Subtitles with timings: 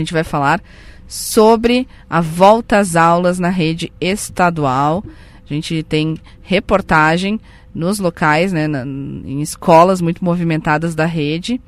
[0.00, 0.62] A gente vai falar
[1.08, 5.02] sobre a volta às aulas na rede estadual.
[5.44, 7.40] A gente tem reportagem
[7.74, 11.60] nos locais, né, na, em escolas muito movimentadas da rede.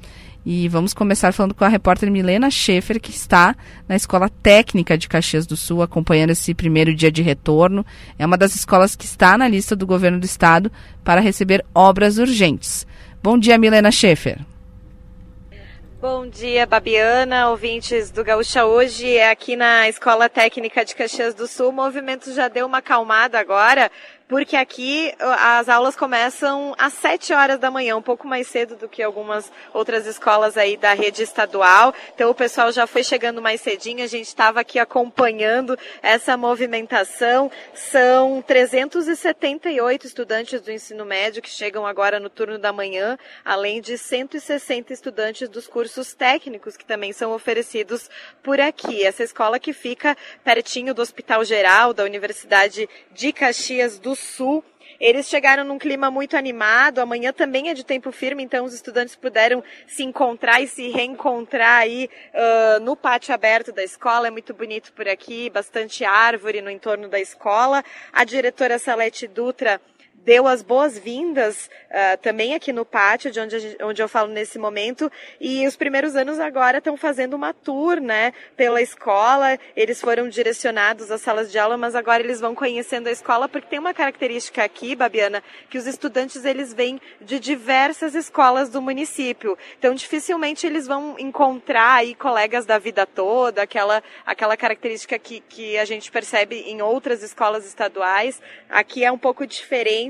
[0.46, 3.56] E vamos começar falando com a repórter Milena Schaefer, que está
[3.88, 7.85] na Escola Técnica de Caxias do Sul, acompanhando esse primeiro dia de retorno.
[8.17, 10.71] É uma das escolas que está na lista do governo do estado
[11.03, 12.87] para receber obras urgentes.
[13.21, 14.38] Bom dia, Milena Schaefer.
[16.01, 18.64] Bom dia, Babiana, ouvintes do Gaúcha.
[18.64, 21.69] Hoje é aqui na Escola Técnica de Caxias do Sul.
[21.69, 23.91] O movimento já deu uma acalmada agora,
[24.30, 28.89] porque aqui as aulas começam às 7 horas da manhã, um pouco mais cedo do
[28.89, 31.93] que algumas outras escolas aí da rede estadual.
[32.15, 37.51] Então o pessoal já foi chegando mais cedinho, a gente estava aqui acompanhando essa movimentação.
[37.75, 43.98] São 378 estudantes do ensino médio que chegam agora no turno da manhã, além de
[43.98, 48.09] 160 estudantes dos cursos técnicos que também são oferecidos
[48.45, 49.05] por aqui.
[49.05, 54.65] Essa escola que fica pertinho do Hospital Geral da Universidade de Caxias do Sul.
[55.01, 56.99] Eles chegaram num clima muito animado.
[56.99, 61.79] Amanhã também é de tempo firme, então os estudantes puderam se encontrar e se reencontrar
[61.79, 64.29] aí uh, no pátio aberto da escola.
[64.29, 67.83] É muito bonito por aqui, bastante árvore no entorno da escola.
[68.13, 69.81] A diretora Salete Dutra
[70.25, 74.59] deu as boas-vindas uh, também aqui no pátio, de onde, gente, onde eu falo nesse
[74.59, 75.11] momento.
[75.41, 79.59] E os primeiros anos agora estão fazendo uma tour, né, pela escola.
[79.75, 83.69] Eles foram direcionados às salas de aula, mas agora eles vão conhecendo a escola, porque
[83.69, 89.57] tem uma característica aqui, Babiana, que os estudantes eles vêm de diversas escolas do município.
[89.79, 95.79] Então, dificilmente eles vão encontrar aí colegas da vida toda, aquela, aquela característica que, que
[95.79, 98.41] a gente percebe em outras escolas estaduais.
[98.69, 100.09] Aqui é um pouco diferente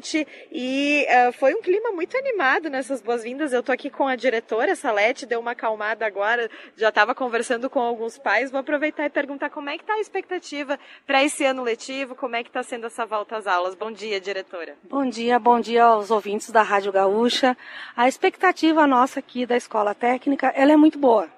[0.51, 3.53] e uh, foi um clima muito animado nessas boas-vindas.
[3.53, 7.81] Eu tô aqui com a diretora, Salete, deu uma acalmada agora, já estava conversando com
[7.81, 8.51] alguns pais.
[8.51, 12.37] Vou aproveitar e perguntar como é que está a expectativa para esse ano letivo, como
[12.37, 13.75] é que está sendo essa volta às aulas.
[13.75, 14.77] Bom dia, diretora.
[14.85, 17.57] Bom dia, bom dia aos ouvintes da Rádio Gaúcha.
[17.97, 21.29] A expectativa nossa aqui da Escola Técnica, ela é muito boa.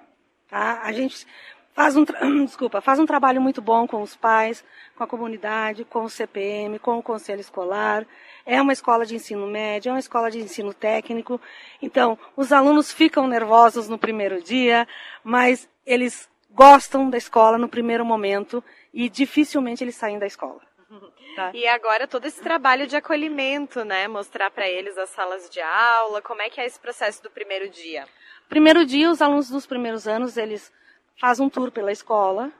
[0.49, 0.81] Tá?
[0.83, 1.25] A gente
[1.73, 2.05] faz um,
[2.45, 4.63] desculpa, faz um trabalho muito bom com os pais,
[4.95, 8.05] com a comunidade, com o CPM, com o conselho escolar.
[8.45, 11.39] É uma escola de ensino médio, é uma escola de ensino técnico.
[11.81, 14.87] Então, os alunos ficam nervosos no primeiro dia,
[15.23, 18.63] mas eles gostam da escola no primeiro momento
[18.93, 20.61] e dificilmente eles saem da escola.
[21.35, 21.49] Tá.
[21.51, 24.07] E agora todo esse trabalho de acolhimento, né?
[24.07, 27.67] Mostrar para eles as salas de aula, como é que é esse processo do primeiro
[27.69, 28.07] dia?
[28.47, 30.71] Primeiro dia, os alunos dos primeiros anos, eles
[31.19, 32.51] fazem um tour pela escola.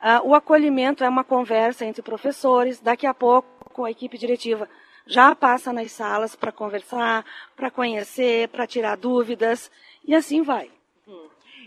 [0.00, 2.80] Uh, o acolhimento é uma conversa entre professores.
[2.80, 4.68] Daqui a pouco, a equipe diretiva
[5.06, 7.24] já passa nas salas para conversar,
[7.56, 9.70] para conhecer, para tirar dúvidas
[10.04, 10.70] e assim vai.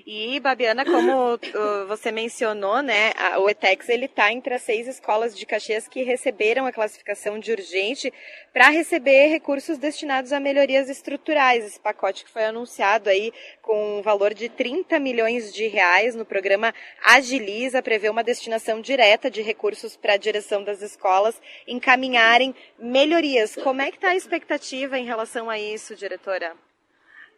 [0.10, 5.38] E, Babiana, como uh, você mencionou, né, o ETEX ele está entre as seis escolas
[5.38, 8.14] de Caxias que receberam a classificação de urgente
[8.54, 11.66] para receber recursos destinados a melhorias estruturais.
[11.66, 16.24] Esse pacote que foi anunciado aí com um valor de 30 milhões de reais no
[16.24, 23.58] programa Agiliza prevê uma destinação direta de recursos para a direção das escolas encaminharem melhorias.
[23.58, 26.56] Como é que está a expectativa em relação a isso, diretora?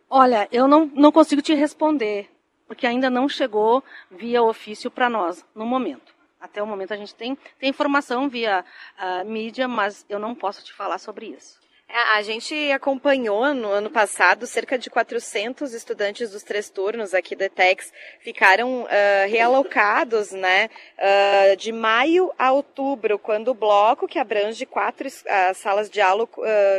[0.08, 2.30] Olha, eu não, não consigo te responder
[2.70, 6.14] porque ainda não chegou via ofício para nós no momento.
[6.40, 8.64] Até o momento a gente tem, tem informação via
[8.96, 11.60] uh, mídia, mas eu não posso te falar sobre isso.
[11.92, 17.36] É, a gente acompanhou no ano passado cerca de 400 estudantes dos três turnos aqui
[17.36, 18.88] do ETEX ficaram uh,
[19.28, 20.70] realocados, né,
[21.00, 26.30] uh, de maio a outubro, quando o bloco que abrange quatro uh, salas de aula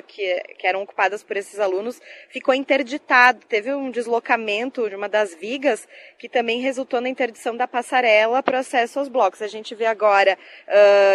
[0.07, 3.41] que, que eram ocupadas por esses alunos ficou interditado.
[3.49, 5.89] Teve um deslocamento de uma das vigas
[6.19, 9.43] que também resultou na interdição da passarela para acesso aos blocos.
[9.43, 10.39] A gente vê agora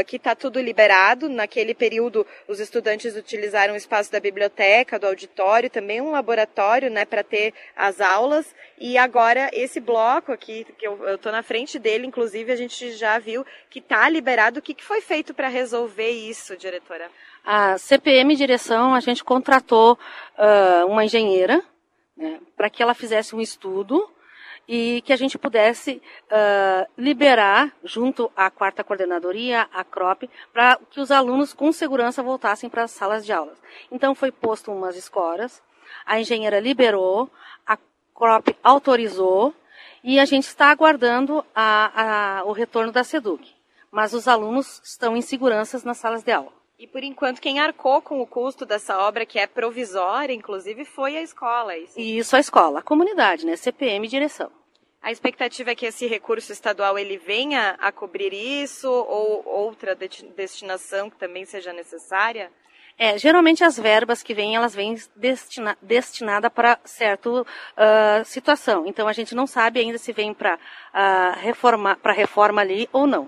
[0.07, 1.29] que está tudo liberado.
[1.29, 7.23] Naquele período, os estudantes utilizaram espaço da biblioteca, do auditório, também um laboratório, né, para
[7.23, 8.53] ter as aulas.
[8.77, 13.17] E agora esse bloco aqui, que eu estou na frente dele, inclusive a gente já
[13.19, 14.59] viu que está liberado.
[14.59, 17.09] O que, que foi feito para resolver isso, diretora?
[17.43, 21.63] A CPM Direção, a gente contratou uh, uma engenheira
[22.17, 24.09] né, para que ela fizesse um estudo
[24.67, 30.99] e que a gente pudesse uh, liberar, junto à quarta coordenadoria, a CROP, para que
[30.99, 33.61] os alunos com segurança voltassem para as salas de aulas.
[33.91, 35.61] Então foi posto umas escoras,
[36.05, 37.29] a engenheira liberou,
[37.65, 37.77] a
[38.13, 39.53] CROP autorizou
[40.03, 43.53] e a gente está aguardando a, a, o retorno da SEDUC.
[43.91, 46.51] Mas os alunos estão em segurança nas salas de aula.
[46.85, 51.17] E por enquanto, quem arcou com o custo dessa obra, que é provisória, inclusive, foi
[51.17, 51.73] a escola.
[51.73, 51.99] É isso?
[51.99, 53.55] isso, a escola, a comunidade, né?
[53.55, 54.51] CPM direção.
[55.01, 61.09] A expectativa é que esse recurso estadual ele venha a cobrir isso ou outra destinação
[61.09, 62.51] que também seja necessária?
[62.99, 67.45] É, geralmente as verbas que vêm, elas vêm destina, destinada para certa uh,
[68.25, 68.85] situação.
[68.85, 73.07] Então a gente não sabe ainda se vem para uh, reforma, para reforma ali ou
[73.07, 73.27] não.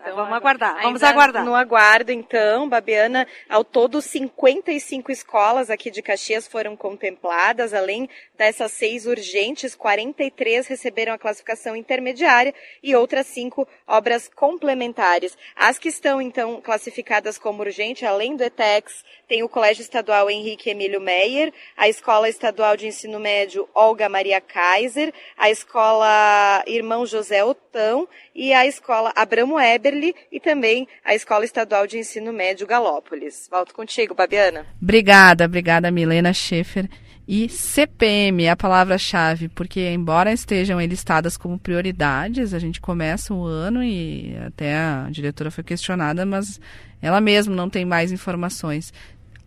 [0.00, 1.44] Então, vamos aguardar, vamos aguardar.
[1.44, 8.72] No aguardo, então, Babiana, ao todo 55 escolas aqui de Caxias foram contempladas, além dessas
[8.72, 15.36] seis urgentes, 43 receberam a classificação intermediária e outras cinco obras complementares.
[15.56, 20.70] As que estão, então, classificadas como urgente, além do ETEX, tem o Colégio Estadual Henrique
[20.70, 27.44] Emílio Meyer, a Escola Estadual de Ensino Médio Olga Maria Kaiser, a Escola Irmão José
[27.44, 29.58] Otão e a Escola Abramo
[30.32, 33.48] E também a Escola Estadual de Ensino Médio Galópolis.
[33.50, 34.66] Volto contigo, Babiana.
[34.80, 36.88] Obrigada, obrigada, Milena Schaefer.
[37.28, 43.44] E CPM é a palavra-chave, porque embora estejam listadas como prioridades, a gente começa o
[43.44, 46.60] ano e até a diretora foi questionada, mas
[47.02, 48.92] ela mesma não tem mais informações.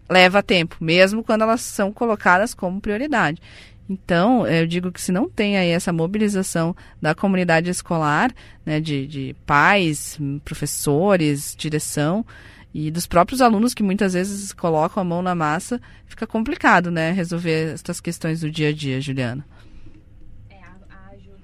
[0.10, 3.42] Leva tempo, mesmo quando elas são colocadas como prioridade.
[3.90, 8.32] Então, eu digo que se não tem aí essa mobilização da comunidade escolar,
[8.64, 12.24] né, de, de pais, professores, direção,
[12.72, 17.12] e dos próprios alunos que muitas vezes colocam a mão na massa, fica complicado, né,
[17.12, 19.44] resolver essas questões do dia a dia, Juliana.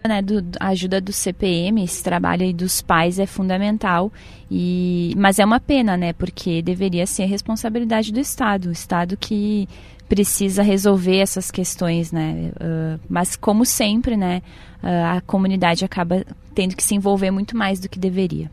[0.08, 4.12] Né, do, a ajuda do CPM, esse trabalho aí dos pais é fundamental,
[4.52, 9.68] e, mas é uma pena, né, porque deveria ser responsabilidade do Estado, o Estado que
[10.08, 14.44] precisa resolver essas questões, né, uh, mas como sempre, né,
[14.84, 16.24] uh, a comunidade acaba
[16.54, 18.52] tendo que se envolver muito mais do que deveria.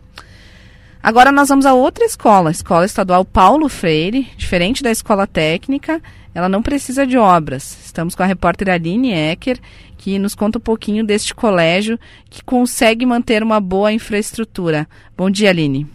[1.03, 6.01] Agora nós vamos a outra escola, a Escola Estadual Paulo Freire, diferente da escola técnica,
[6.35, 7.77] ela não precisa de obras.
[7.85, 9.59] Estamos com a repórter Aline Ecker,
[9.99, 11.99] que nos conta um pouquinho deste colégio
[12.29, 14.89] que consegue manter uma boa infraestrutura.
[15.17, 15.87] Bom dia, Aline.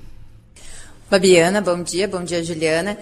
[1.09, 2.97] Fabiana, bom dia, bom dia, Juliana.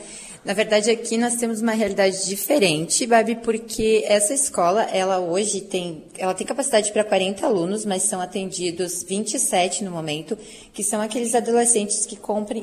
[0.45, 6.03] Na verdade, aqui nós temos uma realidade diferente, Babi, porque essa escola, ela hoje tem,
[6.19, 10.37] ela tem capacidade para 40 alunos, mas são atendidos 27 no momento,
[10.71, 12.15] que são aqueles adolescentes que,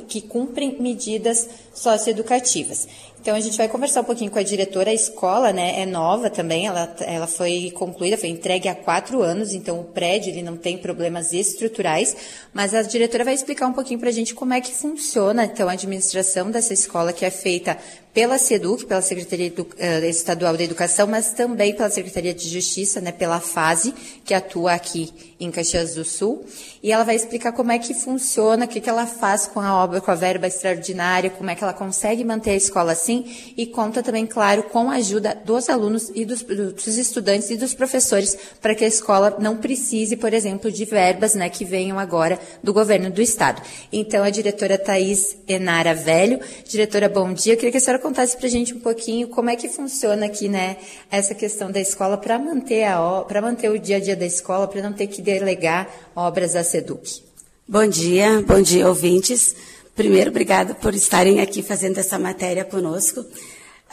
[0.07, 2.87] que cumprem medidas socioeducativas.
[3.23, 4.91] Então a gente vai conversar um pouquinho com a diretora.
[4.91, 6.67] A escola, né, é nova também.
[6.67, 9.55] Ela, ela foi concluída, foi entregue há quatro anos.
[9.55, 12.17] Então o prédio ele não tem problemas estruturais.
[12.53, 15.69] Mas a diretora vai explicar um pouquinho para a gente como é que funciona então
[15.69, 17.79] a administração dessa escola que é feita
[18.15, 23.11] pela SEDUC, pela Secretaria eh, Estadual da Educação, mas também pela Secretaria de Justiça, né,
[23.11, 23.95] pela FASE,
[24.25, 26.45] que atua aqui em Caxias do Sul.
[26.83, 29.83] E ela vai explicar como é que funciona, o que, que ela faz com a
[29.83, 33.25] obra, com a verba extraordinária, como é que ela consegue manter a escola assim,
[33.57, 37.73] e conta também, claro, com a ajuda dos alunos e dos, dos estudantes e dos
[37.73, 42.39] professores, para que a escola não precise, por exemplo, de verbas né, que venham agora
[42.63, 43.63] do governo do Estado.
[43.91, 47.55] Então, a diretora Thais Enara Velho, diretora, bom dia.
[47.55, 50.27] Eu queria que a senhora contasse para a gente um pouquinho como é que funciona
[50.27, 50.77] aqui, né,
[51.11, 54.69] essa questão da escola para manter a para manter o dia a dia da escola,
[54.69, 57.23] para não ter que delegar obras à SEDUC.
[57.67, 59.55] Bom dia, bom dia, ouvintes.
[59.95, 63.25] Primeiro, obrigado por estarem aqui fazendo essa matéria conosco.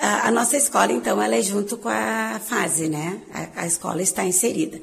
[0.01, 3.19] A nossa escola, então, ela é junto com a fase, né?
[3.33, 4.79] A, a escola está inserida.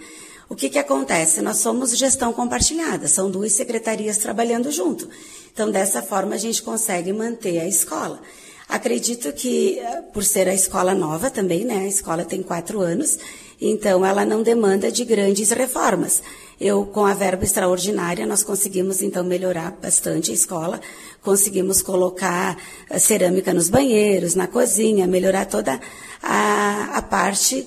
[0.47, 1.41] O que, que acontece?
[1.41, 5.09] Nós somos gestão compartilhada, são duas secretarias trabalhando junto.
[5.53, 8.21] Então, dessa forma, a gente consegue manter a escola.
[8.69, 11.79] Acredito que, eh, por ser a escola nova também, né?
[11.79, 13.17] A escola tem quatro anos,
[13.61, 16.21] então ela não demanda de grandes reformas.
[16.61, 20.81] Eu, com a verba extraordinária, nós conseguimos então melhorar bastante a escola,
[21.23, 22.57] conseguimos colocar
[22.91, 25.81] eh, cerâmica nos banheiros, na cozinha, melhorar toda
[26.21, 27.65] a, a parte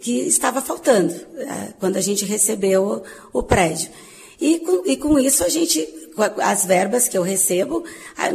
[0.00, 3.90] que estava faltando eh, quando a gente recebeu o, o prédio.
[4.38, 5.88] E com, e com isso a gente
[6.42, 7.84] as verbas que eu recebo,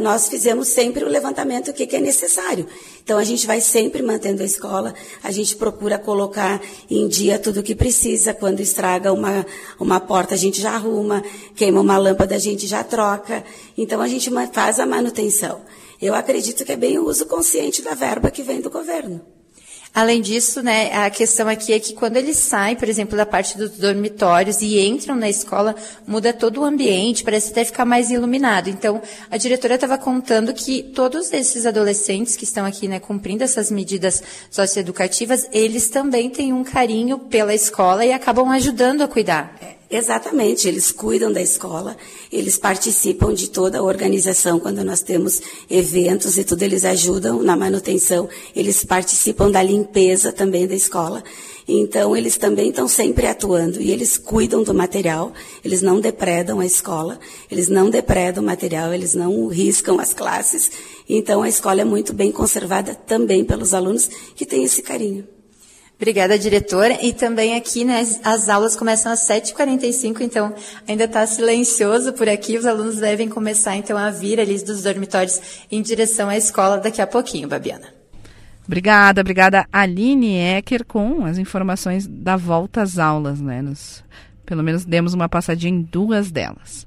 [0.00, 2.66] nós fizemos sempre o levantamento que é necessário.
[3.02, 6.60] Então, a gente vai sempre mantendo a escola, a gente procura colocar
[6.90, 8.34] em dia tudo o que precisa.
[8.34, 9.46] Quando estraga uma,
[9.78, 11.22] uma porta, a gente já arruma,
[11.56, 13.42] queima uma lâmpada, a gente já troca.
[13.76, 15.62] Então, a gente faz a manutenção.
[16.00, 19.39] Eu acredito que é bem o uso consciente da verba que vem do governo.
[19.92, 23.58] Além disso, né, a questão aqui é que quando eles saem, por exemplo, da parte
[23.58, 25.74] dos dormitórios e entram na escola,
[26.06, 28.70] muda todo o ambiente, parece até ficar mais iluminado.
[28.70, 33.68] Então, a diretora estava contando que todos esses adolescentes que estão aqui, né, cumprindo essas
[33.68, 39.79] medidas socioeducativas, eles também têm um carinho pela escola e acabam ajudando a cuidar.
[39.92, 41.96] Exatamente, eles cuidam da escola,
[42.30, 47.56] eles participam de toda a organização quando nós temos eventos e tudo, eles ajudam na
[47.56, 51.24] manutenção, eles participam da limpeza também da escola.
[51.66, 55.32] Então, eles também estão sempre atuando e eles cuidam do material,
[55.64, 57.18] eles não depredam a escola,
[57.50, 60.70] eles não depredam o material, eles não riscam as classes.
[61.08, 65.39] Então, a escola é muito bem conservada também pelos alunos que têm esse carinho.
[66.00, 67.04] Obrigada, diretora.
[67.04, 70.54] E também aqui, né, as aulas começam às 7h45, então
[70.88, 72.56] ainda está silencioso por aqui.
[72.56, 75.38] Os alunos devem começar, então, a vir ali dos dormitórios
[75.70, 77.86] em direção à escola daqui a pouquinho, Babiana.
[78.66, 83.60] Obrigada, obrigada, Aline Ecker, com as informações da volta às aulas, né?
[83.60, 84.02] Nos,
[84.46, 86.86] pelo menos demos uma passadinha em duas delas.